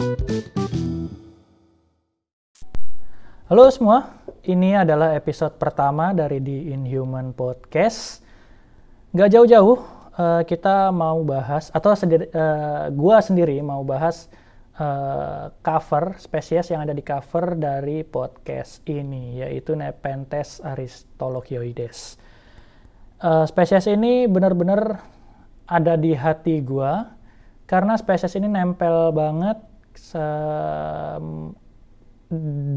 Halo 0.00 0.16
semua, 3.68 4.16
ini 4.48 4.72
adalah 4.72 5.12
episode 5.12 5.60
pertama 5.60 6.16
dari 6.16 6.40
The 6.40 6.72
Inhuman 6.72 7.36
Podcast. 7.36 8.24
Gak 9.12 9.28
jauh-jauh, 9.28 9.76
uh, 10.16 10.40
kita 10.48 10.88
mau 10.88 11.20
bahas, 11.20 11.68
atau 11.76 11.92
sendiri, 11.92 12.32
uh, 12.32 12.88
gua 12.96 13.20
sendiri 13.20 13.60
mau 13.60 13.84
bahas 13.84 14.32
uh, 14.80 15.52
cover, 15.60 16.16
spesies 16.16 16.72
yang 16.72 16.80
ada 16.80 16.96
di 16.96 17.04
cover 17.04 17.60
dari 17.60 18.00
podcast 18.00 18.80
ini, 18.88 19.44
yaitu 19.44 19.76
Nepenthes 19.76 20.64
aristologioides. 20.64 22.16
Uh, 23.20 23.44
spesies 23.44 23.84
ini 23.84 24.24
benar-benar 24.24 25.04
ada 25.68 25.92
di 26.00 26.16
hati 26.16 26.64
gua, 26.64 27.20
karena 27.68 28.00
spesies 28.00 28.32
ini 28.40 28.48
nempel 28.48 29.12
banget 29.12 29.68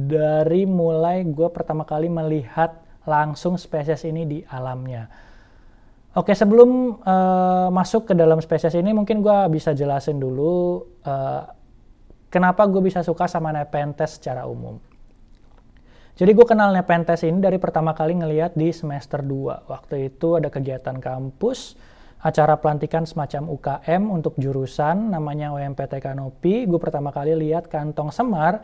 dari 0.04 0.64
mulai 0.66 1.22
gue 1.30 1.50
pertama 1.54 1.86
kali 1.86 2.10
melihat 2.10 2.82
langsung 3.06 3.60
spesies 3.60 4.02
ini 4.08 4.26
di 4.26 4.40
alamnya. 4.48 5.08
Oke, 6.14 6.38
sebelum 6.38 7.02
uh, 7.02 7.74
masuk 7.74 8.10
ke 8.10 8.14
dalam 8.14 8.38
spesies 8.38 8.78
ini, 8.78 8.94
mungkin 8.94 9.26
gue 9.26 9.38
bisa 9.50 9.74
jelasin 9.74 10.22
dulu 10.22 10.86
uh, 11.06 11.42
kenapa 12.30 12.70
gue 12.70 12.86
bisa 12.86 13.02
suka 13.02 13.26
sama 13.26 13.50
Nepenthes 13.50 14.22
secara 14.22 14.46
umum. 14.46 14.78
Jadi 16.14 16.30
gue 16.38 16.46
kenal 16.46 16.70
Nepenthes 16.70 17.26
ini 17.26 17.42
dari 17.42 17.58
pertama 17.58 17.98
kali 17.98 18.14
ngeliat 18.14 18.54
di 18.54 18.70
semester 18.70 19.26
2. 19.26 19.66
Waktu 19.66 20.14
itu 20.14 20.38
ada 20.38 20.54
kegiatan 20.54 21.02
kampus, 21.02 21.74
acara 22.24 22.56
pelantikan 22.56 23.04
semacam 23.04 23.52
UKM 23.52 24.08
untuk 24.08 24.40
jurusan 24.40 25.12
namanya 25.12 25.52
OMPT 25.52 26.00
Kanopi. 26.00 26.64
Gue 26.64 26.80
pertama 26.80 27.12
kali 27.12 27.36
lihat 27.36 27.68
kantong 27.68 28.16
semar 28.16 28.64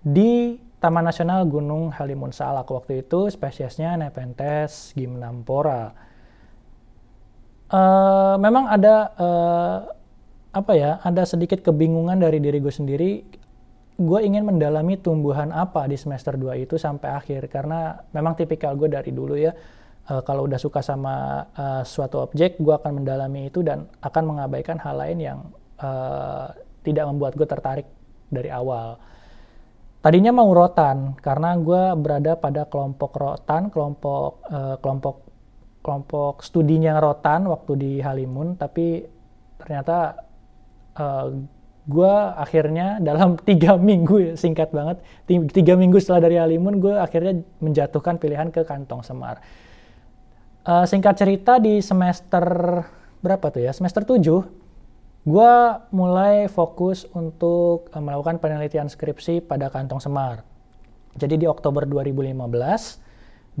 di 0.00 0.56
Taman 0.80 1.04
Nasional 1.04 1.44
Gunung 1.44 1.92
Halimun 1.92 2.32
Salak. 2.32 2.64
Waktu 2.64 3.04
itu 3.04 3.28
spesiesnya 3.28 4.00
Nepenthes 4.00 4.96
gymnampora. 4.96 5.92
Uh, 7.68 8.40
memang 8.40 8.72
ada 8.72 9.12
uh, 9.20 9.78
apa 10.56 10.72
ya, 10.72 10.96
ada 11.04 11.28
sedikit 11.28 11.60
kebingungan 11.60 12.16
dari 12.16 12.40
diri 12.40 12.56
gue 12.56 12.72
sendiri. 12.72 13.20
Gue 14.00 14.20
ingin 14.24 14.48
mendalami 14.48 14.96
tumbuhan 14.96 15.52
apa 15.52 15.84
di 15.84 16.00
semester 16.00 16.40
2 16.40 16.56
itu 16.64 16.80
sampai 16.80 17.14
akhir 17.14 17.52
karena 17.52 18.00
memang 18.16 18.32
tipikal 18.32 18.72
gue 18.80 18.88
dari 18.88 19.12
dulu 19.12 19.36
ya. 19.36 19.52
Uh, 20.04 20.20
kalau 20.20 20.44
udah 20.44 20.60
suka 20.60 20.84
sama 20.84 21.48
uh, 21.56 21.80
suatu 21.80 22.20
objek, 22.20 22.60
gue 22.60 22.74
akan 22.76 23.00
mendalami 23.00 23.48
itu 23.48 23.64
dan 23.64 23.88
akan 24.04 24.36
mengabaikan 24.36 24.76
hal 24.76 25.00
lain 25.00 25.18
yang 25.18 25.38
uh, 25.80 26.52
tidak 26.84 27.08
membuat 27.08 27.32
gue 27.40 27.48
tertarik 27.48 27.88
dari 28.28 28.52
awal. 28.52 29.00
Tadinya 30.04 30.36
mau 30.36 30.52
rotan 30.52 31.16
karena 31.16 31.56
gue 31.56 31.96
berada 31.96 32.36
pada 32.36 32.68
kelompok 32.68 33.16
rotan, 33.16 33.72
kelompok 33.72 34.44
uh, 34.52 34.76
kelompok 34.84 35.24
kelompok 35.80 36.44
studinya 36.44 37.00
rotan 37.00 37.48
waktu 37.48 37.72
di 37.80 37.92
Halimun, 38.04 38.60
tapi 38.60 39.08
ternyata 39.56 40.20
uh, 41.00 41.32
gue 41.88 42.14
akhirnya 42.36 43.00
dalam 43.00 43.36
tiga 43.48 43.80
minggu 43.80 44.36
singkat 44.36 44.72
banget 44.72 45.00
tiga 45.28 45.76
minggu 45.76 45.96
setelah 46.00 46.28
dari 46.28 46.36
Halimun 46.36 46.80
gue 46.80 46.96
akhirnya 46.96 47.40
menjatuhkan 47.64 48.20
pilihan 48.20 48.52
ke 48.52 48.64
kantong 48.68 49.00
Semar. 49.00 49.40
Uh, 50.64 50.88
singkat 50.88 51.20
cerita 51.20 51.60
di 51.60 51.84
semester 51.84 52.40
berapa 53.20 53.52
tuh 53.52 53.68
ya 53.68 53.76
semester 53.76 54.00
7 54.00 54.24
gue 55.28 55.52
mulai 55.92 56.48
fokus 56.48 57.04
untuk 57.12 57.92
uh, 57.92 58.00
melakukan 58.00 58.40
penelitian 58.40 58.88
skripsi 58.88 59.44
pada 59.44 59.68
kantong 59.68 60.00
semar. 60.00 60.40
Jadi 61.20 61.44
di 61.44 61.46
Oktober 61.48 61.84
2015, 61.84 62.40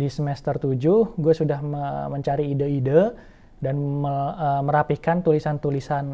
di 0.00 0.08
semester 0.08 0.56
7, 0.56 1.20
gue 1.20 1.34
sudah 1.36 1.60
me 1.60 2.08
mencari 2.08 2.56
ide-ide 2.56 3.12
dan 3.60 3.76
me 3.80 4.08
uh, 4.08 4.64
merapihkan 4.64 5.20
tulisan-tulisan 5.20 6.04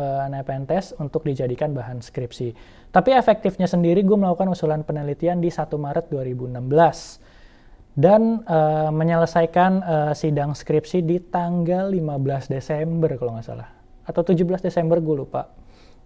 uh, 0.00 0.32
Nepenthes 0.32 0.96
untuk 0.96 1.28
dijadikan 1.28 1.76
bahan 1.76 2.00
skripsi. 2.00 2.56
Tapi 2.88 3.12
efektifnya 3.12 3.68
sendiri 3.68 4.00
gue 4.00 4.16
melakukan 4.16 4.48
usulan 4.48 4.80
penelitian 4.80 5.44
di 5.44 5.52
1 5.52 5.68
Maret 5.76 6.08
2016 6.08 7.27
dan 7.98 8.46
uh, 8.46 8.94
menyelesaikan 8.94 9.72
uh, 9.82 10.12
sidang 10.14 10.54
skripsi 10.54 11.02
di 11.02 11.18
tanggal 11.18 11.90
15 11.90 12.54
Desember 12.54 13.10
kalau 13.18 13.34
nggak 13.34 13.46
salah 13.50 13.68
atau 14.06 14.22
17 14.22 14.62
Desember 14.62 15.02
gue 15.02 15.26
lupa 15.26 15.50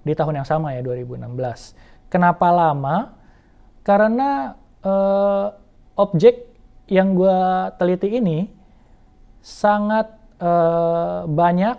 di 0.01 0.17
tahun 0.17 0.41
yang 0.43 0.49
sama 0.49 0.73
ya 0.73 0.81
2016. 0.81 1.29
Kenapa 2.09 2.49
lama? 2.49 3.13
Karena 3.85 4.57
uh, 4.83 5.53
objek 6.01 6.49
yang 6.89 7.13
gue 7.13 7.39
teliti 7.77 8.09
ini 8.19 8.49
sangat 9.45 10.11
uh, 10.41 11.29
banyak 11.29 11.77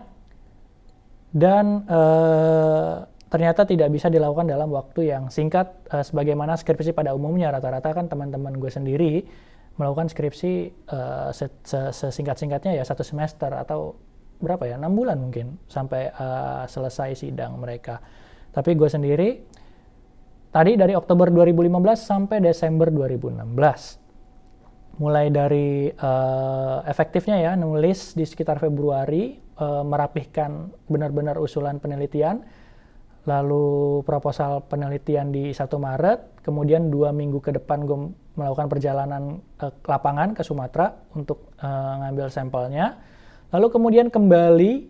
dan 1.33 1.89
uh, 1.89 3.03
ternyata 3.33 3.65
tidak 3.65 3.89
bisa 3.89 4.13
dilakukan 4.13 4.45
dalam 4.45 4.69
waktu 4.69 5.09
yang 5.09 5.33
singkat 5.33 5.73
uh, 5.89 6.05
sebagaimana 6.05 6.53
skripsi 6.53 6.93
pada 6.93 7.17
umumnya 7.17 7.49
rata-rata 7.49 7.91
kan 7.97 8.05
teman-teman 8.05 8.55
gue 8.61 8.69
sendiri 8.69 9.25
melakukan 9.77 10.09
skripsi 10.09 10.69
uh, 10.93 11.33
sesingkat-singkatnya 11.93 12.77
ya 12.77 12.83
satu 12.85 13.01
semester 13.01 13.49
atau 13.49 13.97
berapa 14.37 14.67
ya 14.67 14.75
enam 14.77 14.93
bulan 14.93 15.17
mungkin 15.17 15.57
sampai 15.65 16.13
uh, 16.13 16.67
selesai 16.69 17.15
sidang 17.25 17.57
mereka. 17.57 17.97
Tapi 18.53 18.77
gue 18.77 18.89
sendiri 18.91 19.29
tadi 20.53 20.77
dari 20.77 20.93
Oktober 20.93 21.33
2015 21.33 21.73
sampai 21.97 22.37
Desember 22.43 22.93
2016 22.93 24.03
mulai 25.01 25.33
dari 25.33 25.89
uh, 25.89 26.85
efektifnya 26.85 27.41
ya 27.41 27.57
nulis 27.57 28.13
di 28.13 28.29
sekitar 28.29 28.61
Februari 28.61 29.41
uh, 29.57 29.81
merapihkan 29.81 30.69
benar-benar 30.85 31.41
usulan 31.41 31.81
penelitian 31.81 32.45
lalu 33.25 34.05
proposal 34.05 34.61
penelitian 34.69 35.33
di 35.33 35.49
1 35.49 35.65
Maret 35.65 36.45
kemudian 36.45 36.93
dua 36.93 37.09
minggu 37.09 37.41
ke 37.41 37.57
depan 37.57 37.89
gue 37.89 38.13
melakukan 38.33 38.67
perjalanan 38.69 39.41
uh, 39.61 39.71
ke 39.73 39.87
lapangan 39.89 40.33
ke 40.33 40.41
Sumatera 40.41 40.93
untuk 41.13 41.53
uh, 41.61 41.93
ngambil 42.03 42.27
sampelnya 42.33 42.97
Lalu 43.53 43.67
kemudian 43.69 44.09
kembali 44.09 44.89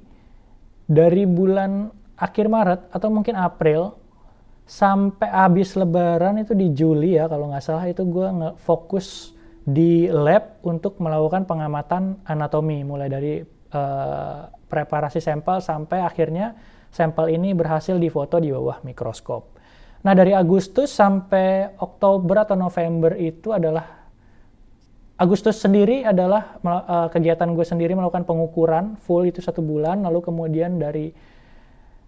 dari 0.87 1.27
bulan 1.27 1.91
akhir 2.15 2.47
Maret 2.47 2.81
atau 2.95 3.11
mungkin 3.11 3.35
April 3.35 3.99
sampai 4.63 5.27
habis 5.27 5.75
Lebaran 5.75 6.39
itu 6.39 6.55
di 6.55 6.71
Juli 6.71 7.19
ya 7.19 7.27
kalau 7.27 7.51
nggak 7.51 7.59
salah 7.59 7.83
itu 7.91 8.07
gue 8.07 8.55
fokus 8.63 9.35
di 9.67 10.07
lab 10.07 10.63
untuk 10.63 10.95
melakukan 11.03 11.43
pengamatan 11.43 12.23
anatomi 12.23 12.87
mulai 12.87 13.11
dari 13.11 13.43
uh, 13.75 14.47
preparasi 14.71 15.19
sampel 15.19 15.59
sampai 15.59 15.99
akhirnya 15.99 16.55
sampel 16.87 17.35
ini 17.35 17.51
berhasil 17.51 17.99
difoto 17.99 18.39
di 18.39 18.55
bawah 18.55 18.79
mikroskop. 18.87 19.52
Nah 20.03 20.13
dari 20.15 20.35
Agustus 20.35 20.91
sampai 20.91 21.79
Oktober 21.79 22.43
atau 22.43 22.59
November 22.59 23.15
itu 23.15 23.55
adalah 23.55 24.03
Agustus 25.13 25.61
sendiri 25.61 26.03
adalah 26.03 26.59
uh, 26.59 27.07
kegiatan 27.07 27.47
gue 27.55 27.63
sendiri 27.63 27.95
melakukan 27.95 28.27
pengukuran 28.27 28.99
full 28.99 29.29
itu 29.29 29.39
satu 29.39 29.63
bulan, 29.63 30.03
lalu 30.03 30.19
kemudian 30.25 30.81
dari 30.81 31.13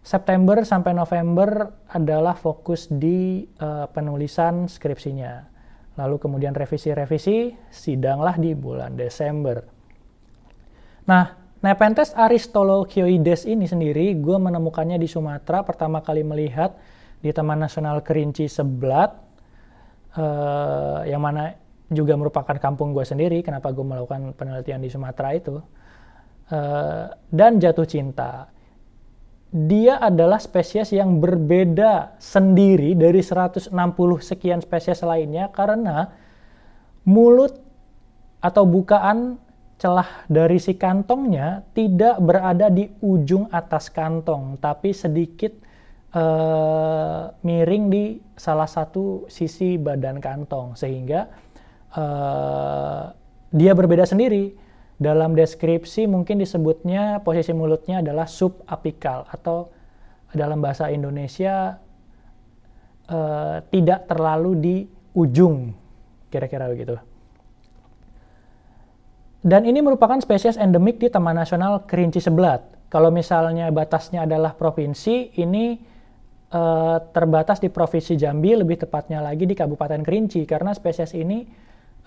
September 0.01 0.65
sampai 0.65 0.91
November 0.91 1.69
adalah 1.87 2.35
fokus 2.35 2.91
di 2.91 3.45
uh, 3.61 3.87
penulisan 3.93 4.67
skripsinya. 4.67 5.47
Lalu 5.95 6.15
kemudian 6.19 6.51
revisi-revisi, 6.51 7.55
sidanglah 7.71 8.35
di 8.35 8.51
bulan 8.51 8.99
Desember. 8.99 9.63
Nah, 11.07 11.25
Nepenthes 11.63 12.11
aristologioides 12.13 13.47
ini 13.47 13.69
sendiri, 13.69 14.11
gue 14.17 14.37
menemukannya 14.37 14.99
di 14.99 15.07
Sumatera, 15.07 15.63
pertama 15.63 16.03
kali 16.03 16.21
melihat 16.21 16.75
di 17.25 17.33
Taman 17.33 17.57
Nasional 17.57 18.05
Kerinci 18.05 18.45
Seblat, 18.45 19.09
uh, 20.13 21.01
yang 21.09 21.25
mana 21.25 21.57
juga 21.89 22.13
merupakan 22.13 22.53
kampung 22.61 22.93
gue 22.93 23.01
sendiri, 23.01 23.41
kenapa 23.41 23.73
gue 23.73 23.81
melakukan 23.81 24.37
penelitian 24.37 24.85
di 24.85 24.93
Sumatera 24.93 25.33
itu. 25.33 25.57
Uh, 26.45 27.09
dan 27.33 27.57
jatuh 27.57 27.89
cinta. 27.89 28.53
Dia 29.49 29.97
adalah 29.97 30.37
spesies 30.37 30.93
yang 30.93 31.17
berbeda 31.17 32.21
sendiri 32.21 32.93
dari 32.93 33.25
160 33.25 33.73
sekian 34.21 34.61
spesies 34.61 35.01
lainnya 35.01 35.49
karena 35.49 36.13
mulut 37.09 37.57
atau 38.37 38.69
bukaan 38.69 39.41
celah 39.81 40.29
dari 40.29 40.61
si 40.61 40.77
kantongnya 40.77 41.65
tidak 41.73 42.21
berada 42.21 42.69
di 42.69 42.93
ujung 43.01 43.49
atas 43.49 43.89
kantong, 43.89 44.61
tapi 44.61 44.93
sedikit 44.93 45.65
uh, 46.15 46.84
miring 47.45 47.93
di 47.93 48.17
salah 48.33 48.65
satu 48.65 49.29
sisi 49.29 49.77
badan 49.77 50.17
kantong 50.17 50.73
sehingga 50.73 51.29
uh, 51.93 53.13
dia 53.53 53.71
berbeda 53.77 54.03
sendiri. 54.09 54.65
Dalam 54.95 55.35
deskripsi 55.35 56.07
mungkin 56.07 56.39
disebutnya 56.39 57.19
posisi 57.21 57.51
mulutnya 57.51 57.99
adalah 57.99 58.25
subapikal 58.25 59.27
atau 59.27 59.69
dalam 60.31 60.63
bahasa 60.63 60.87
Indonesia 60.89 61.77
uh, 63.11 63.59
tidak 63.69 64.07
terlalu 64.07 64.51
di 64.55 64.75
ujung, 65.13 65.75
kira-kira 66.31 66.71
begitu. 66.71 66.95
Dan 69.45 69.67
ini 69.69 69.83
merupakan 69.83 70.17
spesies 70.23 70.57
endemik 70.57 70.97
di 70.97 71.11
Taman 71.11 71.37
Nasional 71.37 71.85
Kerinci 71.85 72.17
Sebelat. 72.17 72.65
Kalau 72.89 73.13
misalnya 73.13 73.69
batasnya 73.69 74.25
adalah 74.25 74.57
provinsi, 74.57 75.37
ini 75.37 75.77
uh, 76.55 76.97
terbatas 77.11 77.59
di 77.59 77.67
Provinsi 77.67 78.15
Jambi, 78.15 78.55
lebih 78.55 78.79
tepatnya 78.87 79.19
lagi 79.19 79.43
di 79.43 79.51
Kabupaten 79.51 79.99
Kerinci, 79.99 80.47
karena 80.47 80.71
spesies 80.71 81.11
ini 81.11 81.43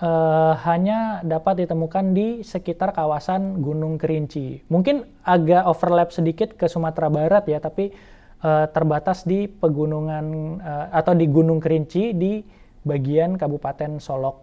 uh, 0.01 0.57
hanya 0.65 1.21
dapat 1.21 1.69
ditemukan 1.69 2.17
di 2.17 2.41
sekitar 2.41 2.97
kawasan 2.97 3.61
Gunung 3.61 4.01
Kerinci. 4.01 4.65
Mungkin 4.73 5.05
agak 5.29 5.69
overlap 5.69 6.09
sedikit 6.17 6.57
ke 6.57 6.65
Sumatera 6.65 7.13
Barat 7.13 7.45
ya, 7.45 7.61
tapi 7.61 7.93
uh, 8.41 8.67
terbatas 8.73 9.29
di 9.29 9.45
pegunungan 9.47 10.27
uh, 10.65 10.87
atau 10.97 11.13
di 11.13 11.29
Gunung 11.29 11.61
Kerinci 11.61 12.17
di 12.17 12.41
bagian 12.89 13.37
Kabupaten 13.37 14.01
Solok, 14.01 14.37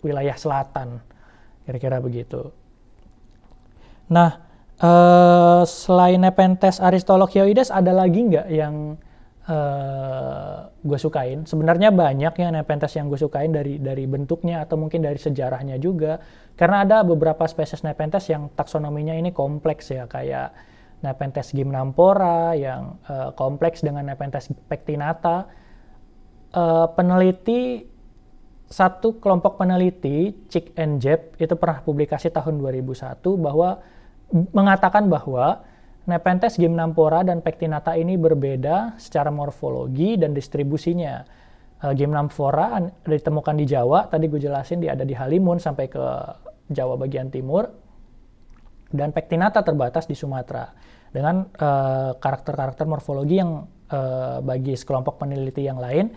wilayah 0.00 0.34
selatan. 0.34 1.04
Kira-kira 1.62 2.02
begitu. 2.02 2.50
Nah, 4.10 4.42
uh, 4.82 5.62
selain 5.62 6.18
Nepenthes 6.18 6.82
aristolochioides 6.82 7.70
ada 7.70 7.94
lagi 7.94 8.26
nggak 8.26 8.48
yang 8.50 8.98
uh, 9.46 9.52
eh, 9.52 10.56
gue 10.82 10.98
sukain? 10.98 11.48
Sebenarnya 11.48 11.90
banyak 11.90 12.34
ya 12.36 12.48
Nepenthes 12.52 12.94
yang 12.94 13.10
gue 13.10 13.18
sukain 13.18 13.50
dari 13.50 13.78
dari 13.82 14.04
bentuknya 14.06 14.62
atau 14.62 14.78
mungkin 14.78 15.02
dari 15.02 15.18
sejarahnya 15.18 15.78
juga. 15.82 16.20
Karena 16.54 16.86
ada 16.86 17.02
beberapa 17.02 17.46
spesies 17.48 17.82
Nepenthes 17.82 18.28
yang 18.30 18.52
taksonominya 18.52 19.16
ini 19.16 19.34
kompleks 19.34 19.90
ya 19.90 20.06
kayak 20.06 20.52
Nepenthes 21.02 21.50
gymnampora 21.50 22.54
yang 22.54 23.02
uh, 23.10 23.34
kompleks 23.34 23.82
dengan 23.82 24.06
Nepenthes 24.06 24.50
pectinata. 24.70 25.50
Uh, 26.52 26.84
peneliti 26.92 27.88
satu 28.72 29.20
kelompok 29.20 29.60
peneliti, 29.60 30.32
Chick 30.48 30.72
and 30.80 30.96
Jeb, 31.04 31.36
itu 31.36 31.52
pernah 31.60 31.84
publikasi 31.84 32.32
tahun 32.32 32.56
2001 32.56 33.20
bahwa 33.36 33.84
mengatakan 34.32 35.12
bahwa 35.12 35.60
Nepenthes 36.02 36.58
gymnampora 36.58 37.22
dan 37.22 37.44
pectinata 37.46 37.94
ini 37.94 38.18
berbeda 38.18 38.98
secara 38.98 39.30
morfologi 39.30 40.18
dan 40.18 40.34
distribusinya. 40.34 41.22
Uh, 41.82 41.94
gymnampora 41.94 42.78
ditemukan 43.02 43.54
di 43.58 43.66
Jawa, 43.66 44.06
tadi 44.06 44.30
gue 44.30 44.38
jelasin 44.38 44.82
dia 44.82 44.94
ada 44.94 45.02
di 45.02 45.14
Halimun 45.14 45.58
sampai 45.58 45.86
ke 45.90 46.04
Jawa 46.70 46.94
bagian 46.94 47.26
timur, 47.30 47.66
dan 48.92 49.10
pectinata 49.10 49.64
terbatas 49.66 50.06
di 50.06 50.14
Sumatera 50.14 50.68
dengan 51.10 51.42
uh, 51.42 52.14
karakter-karakter 52.16 52.86
morfologi 52.86 53.40
yang 53.40 53.66
uh, 53.90 54.38
bagi 54.44 54.78
sekelompok 54.78 55.20
peneliti 55.20 55.66
yang 55.66 55.80
lain 55.80 56.12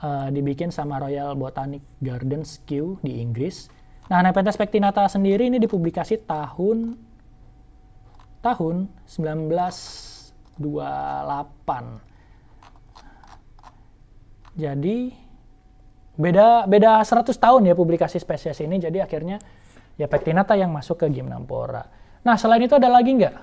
uh, 0.00 0.32
dibikin 0.32 0.72
sama 0.72 0.96
Royal 0.96 1.36
Botanic 1.36 1.84
Gardens 2.00 2.64
Kew 2.64 2.96
di 3.04 3.20
Inggris. 3.20 3.68
Nah, 4.08 4.24
Nepenthes 4.24 4.56
pectinata 4.56 5.04
sendiri 5.12 5.44
ini 5.44 5.60
dipublikasi 5.60 6.24
tahun 6.24 6.96
tahun 8.40 8.88
1928. 9.04 10.56
Jadi 14.56 14.96
beda 16.18 16.64
beda 16.66 17.04
100 17.04 17.30
tahun 17.36 17.62
ya 17.70 17.78
publikasi 17.78 18.18
spesies 18.18 18.58
ini 18.58 18.82
jadi 18.82 19.06
akhirnya 19.06 19.38
ya 19.98 20.06
pectinata 20.06 20.54
yang 20.54 20.70
masuk 20.70 21.02
ke 21.02 21.06
Gymnampora. 21.10 21.82
Nah 22.22 22.38
selain 22.38 22.62
itu 22.62 22.78
ada 22.78 22.86
lagi 22.86 23.18
nggak? 23.18 23.36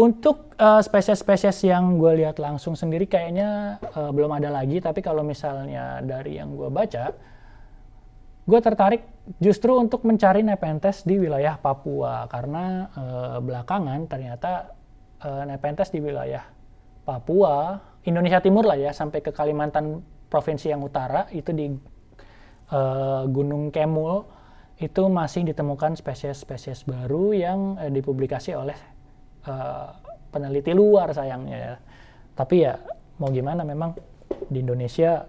Untuk 0.00 0.56
uh, 0.56 0.80
spesies-spesies 0.80 1.60
yang 1.68 2.00
gue 2.00 2.24
lihat 2.24 2.40
langsung 2.40 2.72
sendiri 2.72 3.04
kayaknya 3.04 3.76
uh, 3.92 4.08
belum 4.08 4.32
ada 4.32 4.48
lagi, 4.48 4.80
tapi 4.80 5.04
kalau 5.04 5.20
misalnya 5.20 6.00
dari 6.00 6.40
yang 6.40 6.56
gue 6.56 6.72
baca, 6.72 7.12
gue 8.48 8.60
tertarik 8.64 9.04
justru 9.36 9.76
untuk 9.76 10.08
mencari 10.08 10.40
Nepenthes 10.40 11.04
di 11.04 11.20
wilayah 11.20 11.60
Papua 11.60 12.24
karena 12.32 12.88
uh, 12.96 13.38
belakangan 13.44 14.08
ternyata 14.08 14.72
uh, 15.20 15.44
Nepenthes 15.44 15.92
di 15.92 16.00
wilayah 16.00 16.48
Papua, 17.04 17.76
Indonesia 18.08 18.40
Timur 18.40 18.64
lah 18.64 18.80
ya, 18.80 18.96
sampai 18.96 19.20
ke 19.20 19.36
Kalimantan 19.36 20.00
provinsi 20.32 20.72
yang 20.72 20.80
utara 20.80 21.28
itu 21.28 21.52
di 21.52 21.68
uh, 22.72 23.28
Gunung 23.28 23.68
Kemul 23.68 24.39
itu 24.80 25.02
masih 25.12 25.44
ditemukan 25.44 25.94
spesies-spesies 25.94 26.88
baru 26.88 27.36
yang 27.36 27.76
uh, 27.76 27.92
dipublikasi 27.92 28.56
oleh 28.56 28.76
uh, 29.44 29.92
peneliti 30.32 30.72
luar 30.72 31.12
sayangnya 31.12 31.58
ya. 31.58 31.74
Tapi 32.32 32.54
ya 32.64 32.80
mau 33.20 33.28
gimana 33.28 33.60
memang 33.60 33.92
di 34.48 34.64
Indonesia 34.64 35.28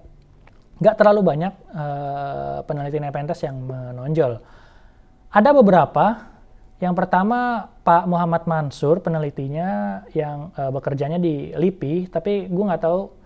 nggak 0.80 0.96
terlalu 0.98 1.22
banyak 1.22 1.54
uh, 1.76 2.60
peneliti 2.64 2.98
Nepenthes 2.98 3.44
yang 3.44 3.60
menonjol. 3.62 4.40
Ada 5.32 5.52
beberapa. 5.52 6.32
Yang 6.82 6.98
pertama 6.98 7.70
Pak 7.86 8.10
Muhammad 8.10 8.50
Mansur 8.50 9.06
penelitinya 9.06 10.02
yang 10.18 10.50
uh, 10.58 10.74
bekerjanya 10.74 11.22
di 11.22 11.54
LIPI, 11.54 12.10
tapi 12.10 12.50
gue 12.50 12.64
nggak 12.66 12.82
tahu 12.82 13.22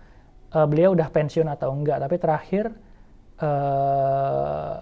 uh, 0.52 0.66
beliau 0.68 0.92
udah 0.92 1.08
pensiun 1.08 1.48
atau 1.48 1.72
enggak 1.72 2.04
tapi 2.04 2.16
terakhir 2.20 2.64
eh, 3.36 4.74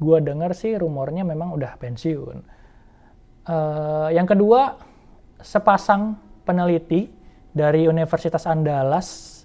gue 0.00 0.18
dengar 0.24 0.56
sih 0.56 0.80
rumornya 0.80 1.22
memang 1.28 1.52
udah 1.52 1.76
pensiun. 1.76 2.38
Uh, 3.44 4.08
yang 4.10 4.24
kedua 4.24 4.80
sepasang 5.40 6.16
peneliti 6.44 7.12
dari 7.52 7.84
Universitas 7.84 8.48
Andalas 8.48 9.40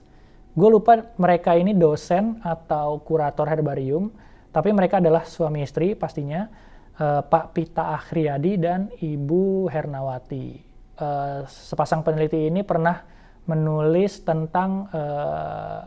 gue 0.56 0.70
lupa 0.72 1.04
mereka 1.20 1.56
ini 1.60 1.76
dosen 1.76 2.40
atau 2.40 3.04
kurator 3.04 3.48
herbarium 3.52 4.12
tapi 4.56 4.72
mereka 4.72 5.04
adalah 5.04 5.28
suami 5.28 5.68
istri 5.68 6.00
pastinya 6.00 6.48
uh, 6.96 7.22
Pak 7.28 7.52
Pita 7.52 7.92
Akhriyadi 7.92 8.56
dan 8.56 8.88
Ibu 8.96 9.68
Hernawati. 9.68 10.48
Uh, 10.96 11.44
sepasang 11.52 12.08
peneliti 12.08 12.48
ini 12.48 12.64
pernah 12.64 13.04
menulis 13.52 14.24
tentang 14.24 14.88
uh, 14.96 15.84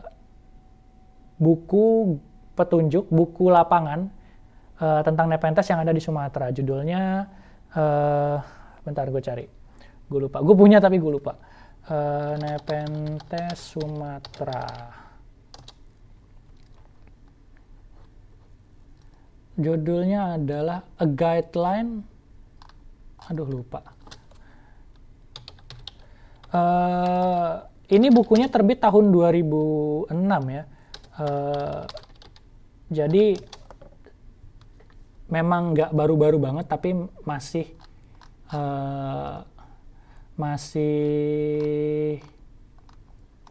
buku 1.41 2.13
petunjuk, 2.53 3.09
buku 3.09 3.49
lapangan 3.49 4.18
uh, 4.79 5.01
tentang 5.03 5.27
Nepenthes 5.27 5.67
yang 5.67 5.83
ada 5.83 5.91
di 5.91 6.01
Sumatera. 6.01 6.49
Judulnya, 6.49 7.27
uh, 7.75 8.37
bentar 8.83 9.05
gue 9.11 9.21
cari. 9.21 9.45
Gue 10.09 10.19
lupa. 10.25 10.41
Gue 10.41 10.55
punya 10.57 10.81
tapi 10.81 10.97
gue 10.97 11.11
lupa. 11.11 11.37
Uh, 11.85 12.35
Nepenthes 12.39 13.75
Sumatera. 13.75 14.97
Judulnya 19.59 20.39
adalah 20.39 20.87
A 20.97 21.05
Guideline. 21.05 22.01
Aduh 23.27 23.45
lupa. 23.45 23.83
Uh, 26.49 27.61
ini 27.93 28.09
bukunya 28.09 28.49
terbit 28.49 28.81
tahun 28.81 29.11
2006 29.13 30.09
ya. 30.49 30.63
Uh, 31.19 31.83
jadi 32.89 33.37
memang 35.29 35.77
nggak 35.77 35.91
baru-baru 35.93 36.37
banget 36.41 36.65
tapi 36.65 36.93
masih 37.21 37.69
uh, 38.49 39.45
masih 40.33 42.21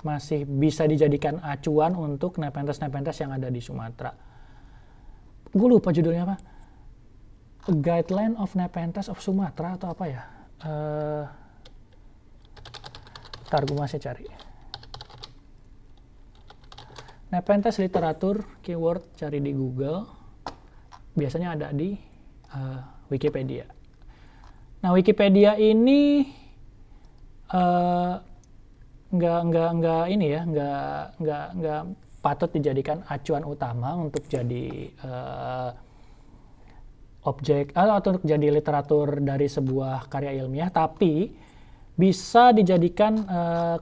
masih 0.02 0.46
bisa 0.46 0.86
dijadikan 0.86 1.42
acuan 1.42 1.94
untuk 1.98 2.38
nepenthes-nepenthes 2.38 3.18
yang 3.18 3.34
ada 3.34 3.50
di 3.50 3.58
Sumatera. 3.58 4.14
Gue 5.50 5.68
lupa 5.68 5.90
judulnya 5.90 6.22
apa. 6.22 6.36
A 7.68 7.74
Guideline 7.74 8.38
of 8.38 8.54
Nepenthes 8.54 9.10
of 9.10 9.18
Sumatera 9.18 9.74
atau 9.74 9.90
apa 9.90 10.04
ya? 10.06 10.22
Uh, 10.58 11.24
ntar 13.50 13.66
gue 13.66 13.76
masih 13.76 14.00
cari. 14.00 14.26
Nepenthes 17.28 17.76
literatur 17.76 18.46
keyword 18.64 19.04
cari 19.18 19.44
di 19.44 19.52
Google 19.52 20.17
biasanya 21.18 21.58
ada 21.58 21.68
di 21.74 21.98
uh, 22.54 22.80
Wikipedia. 23.10 23.66
Nah 24.78 24.94
Wikipedia 24.94 25.58
ini 25.58 26.22
uh, 27.50 28.14
nggak 29.08 29.40
nggak 29.50 29.70
nggak 29.82 30.04
ini 30.14 30.26
ya 30.30 30.42
nggak 30.46 31.00
nggak 31.18 31.46
nggak 31.58 31.82
patut 32.22 32.50
dijadikan 32.52 33.02
acuan 33.08 33.42
utama 33.42 33.98
untuk 33.98 34.22
jadi 34.30 34.92
uh, 35.02 35.70
objek 37.26 37.74
atau 37.74 38.14
untuk 38.14 38.24
jadi 38.24 38.48
literatur 38.54 39.20
dari 39.20 39.50
sebuah 39.50 40.06
karya 40.08 40.38
ilmiah, 40.44 40.70
tapi 40.70 41.34
bisa 41.98 42.54
dijadikan 42.54 43.26
uh, 43.26 43.76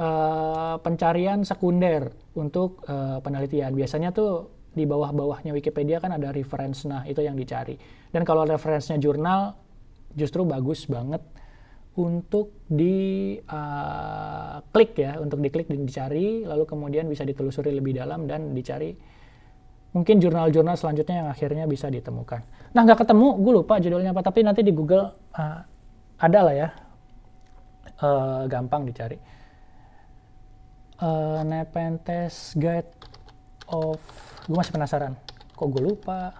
uh, 0.00 0.76
pencarian 0.80 1.44
sekunder 1.44 2.10
untuk 2.34 2.82
uh, 2.88 3.20
penelitian. 3.20 3.76
Biasanya 3.76 4.10
tuh 4.10 4.53
di 4.74 4.84
bawah-bawahnya 4.84 5.54
Wikipedia 5.54 6.02
kan 6.02 6.12
ada 6.12 6.34
reference, 6.34 6.84
nah 6.84 7.06
itu 7.06 7.22
yang 7.22 7.38
dicari. 7.38 7.78
Dan 8.10 8.26
kalau 8.26 8.42
referensinya 8.44 8.98
jurnal, 8.98 9.54
justru 10.14 10.42
bagus 10.42 10.86
banget 10.90 11.22
untuk 11.94 12.66
di 12.66 13.38
uh, 13.38 14.58
klik 14.74 14.98
ya, 14.98 15.22
untuk 15.22 15.38
diklik 15.38 15.70
dan 15.70 15.86
dicari, 15.86 16.42
lalu 16.42 16.66
kemudian 16.66 17.06
bisa 17.06 17.22
ditelusuri 17.22 17.70
lebih 17.70 17.94
dalam 17.94 18.26
dan 18.26 18.50
dicari 18.50 18.92
mungkin 19.94 20.18
jurnal-jurnal 20.18 20.74
selanjutnya 20.74 21.22
yang 21.22 21.28
akhirnya 21.30 21.64
bisa 21.70 21.86
ditemukan. 21.86 22.42
Nah 22.74 22.82
nggak 22.82 23.06
ketemu, 23.06 23.38
gue 23.38 23.52
lupa 23.62 23.78
judulnya 23.78 24.10
apa, 24.10 24.26
tapi 24.26 24.42
nanti 24.42 24.66
di 24.66 24.74
Google 24.74 25.06
uh, 25.38 25.62
ada 26.18 26.40
lah 26.42 26.54
ya, 26.54 26.68
uh, 28.02 28.42
gampang 28.50 28.90
dicari 28.90 29.14
uh, 31.00 31.40
Nepenthes 31.42 32.54
Guide 32.58 32.90
of 33.70 33.98
gue 34.44 34.56
masih 34.56 34.74
penasaran. 34.74 35.12
Kok 35.56 35.68
gue 35.72 35.82
lupa? 35.82 36.36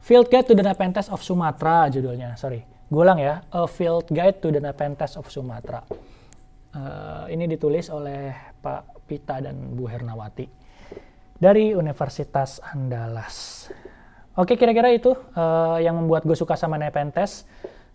Field 0.00 0.32
Guide 0.32 0.48
to 0.48 0.54
the 0.56 0.64
Nepenthes 0.64 1.12
of 1.12 1.20
Sumatra 1.20 1.92
judulnya. 1.92 2.32
Sorry 2.40 2.64
gue 2.88 3.02
ulang 3.04 3.20
ya. 3.20 3.44
A 3.52 3.68
Field 3.68 4.08
Guide 4.08 4.40
to 4.40 4.48
the 4.48 4.60
Nepenthes 4.60 5.20
of 5.20 5.28
Sumatra. 5.28 5.84
Uh, 6.68 7.24
ini 7.32 7.48
ditulis 7.48 7.88
oleh 7.92 8.32
Pak 8.60 9.08
Pita 9.08 9.40
dan 9.40 9.76
Bu 9.76 9.88
Hernawati 9.88 10.48
dari 11.36 11.72
Universitas 11.72 12.60
Andalas. 12.60 13.68
Oke 14.38 14.54
kira-kira 14.54 14.92
itu 14.92 15.12
uh, 15.12 15.78
yang 15.80 15.98
membuat 15.98 16.24
gue 16.24 16.36
suka 16.36 16.56
sama 16.56 16.80
Nepenthes. 16.80 17.44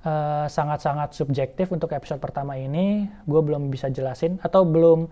Sangat 0.04 0.12
eh, 0.12 0.48
sangat-sangat 0.52 1.10
subjektif 1.16 1.72
untuk 1.72 1.88
episode 1.96 2.20
pertama 2.20 2.60
ini. 2.60 3.08
Gue 3.24 3.40
belum 3.40 3.72
bisa 3.72 3.88
jelasin 3.88 4.36
atau 4.44 4.68
belum 4.68 5.08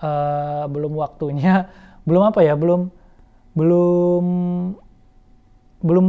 uh, 0.00 0.64
belum 0.66 0.92
waktunya, 0.96 1.68
belum 2.08 2.32
apa 2.32 2.40
ya, 2.42 2.56
belum 2.56 2.90
belum 3.54 4.26
belum 5.80 6.08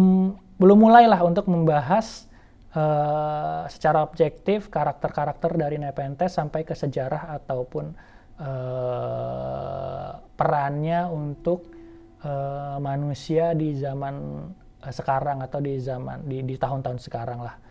belum 0.61 0.77
mulailah 0.77 1.21
untuk 1.25 1.49
membahas 1.49 2.29
uh, 2.75 3.65
secara 3.65 4.05
objektif 4.05 4.69
karakter-karakter 4.69 5.57
dari 5.57 5.81
Nepenthes 5.81 6.37
sampai 6.37 6.61
ke 6.61 6.77
sejarah 6.77 7.33
ataupun 7.41 7.97
uh, 8.37 10.11
perannya 10.37 11.09
untuk 11.09 11.71
uh, 12.21 12.77
manusia 12.77 13.57
di 13.57 13.73
zaman 13.73 14.45
sekarang 14.81 15.45
atau 15.45 15.61
di 15.61 15.77
zaman 15.77 16.25
di 16.25 16.57
tahun-tahun 16.57 16.97
sekarang 17.01 17.41
lah. 17.45 17.70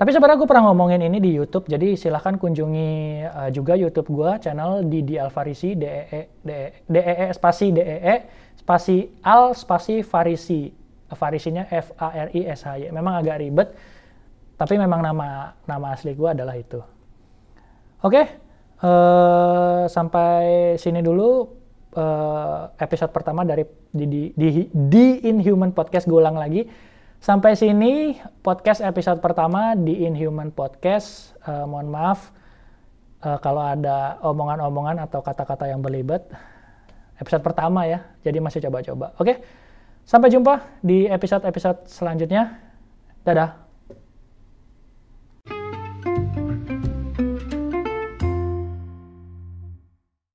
Tapi 0.00 0.16
sebenarnya 0.16 0.40
gue 0.40 0.48
pernah 0.48 0.72
ngomongin 0.72 1.04
ini 1.04 1.20
di 1.20 1.36
YouTube, 1.36 1.68
jadi 1.68 1.92
silahkan 1.92 2.40
kunjungi 2.40 3.20
uh, 3.28 3.50
juga 3.52 3.76
YouTube 3.76 4.08
gue, 4.08 4.40
channel 4.40 4.80
Didi 4.88 5.20
Alfarisi, 5.20 5.76
D 5.76 5.84
E 5.84 6.04
E 6.08 6.22
D 6.40 6.50
E, 6.56 6.68
D 6.88 6.96
E, 6.96 7.14
e 7.20 7.26
spasi 7.36 7.68
D 7.68 7.84
E 7.84 7.96
E 8.00 8.16
spasi 8.56 9.12
Al 9.20 9.52
spasi 9.52 10.00
Farisi, 10.00 10.72
Farisinya 11.12 11.68
F 11.68 11.92
A 12.00 12.16
R 12.16 12.32
I 12.32 12.48
S 12.48 12.64
H 12.64 12.80
Y. 12.80 12.88
Memang 12.96 13.20
agak 13.20 13.44
ribet, 13.44 13.76
tapi 14.56 14.80
memang 14.80 15.04
nama 15.04 15.52
nama 15.68 15.92
asli 15.92 16.16
gue 16.16 16.32
adalah 16.32 16.56
itu. 16.56 16.80
Oke, 18.00 18.08
okay, 18.08 18.24
uh, 18.80 18.88
eh, 18.88 19.82
sampai 19.92 20.80
sini 20.80 21.04
dulu 21.04 21.44
uh, 22.00 22.72
episode 22.80 23.12
pertama 23.12 23.44
dari 23.44 23.68
di, 23.92 24.08
di, 24.08 24.22
di, 24.32 24.64
di 24.72 25.28
Inhuman 25.28 25.76
Podcast 25.76 26.08
gue 26.08 26.16
ulang 26.16 26.40
lagi 26.40 26.88
Sampai 27.20 27.52
sini 27.52 28.16
podcast 28.40 28.80
episode 28.80 29.20
pertama 29.20 29.76
di 29.76 30.08
Inhuman 30.08 30.48
Podcast. 30.48 31.36
Uh, 31.44 31.68
mohon 31.68 31.92
maaf 31.92 32.32
uh, 33.20 33.36
kalau 33.44 33.60
ada 33.60 34.16
omongan-omongan 34.24 35.04
atau 35.04 35.20
kata-kata 35.20 35.68
yang 35.68 35.84
berlibat. 35.84 36.24
Episode 37.20 37.44
pertama 37.44 37.84
ya, 37.84 38.08
jadi 38.24 38.40
masih 38.40 38.64
coba-coba. 38.64 39.12
Oke, 39.20 39.36
sampai 40.08 40.32
jumpa 40.32 40.80
di 40.80 41.04
episode-episode 41.12 41.92
selanjutnya. 41.92 42.56
Dadah. 43.20 43.69